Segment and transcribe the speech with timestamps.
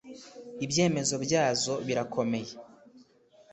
[0.65, 2.53] ibyemezo byazo birakomeye.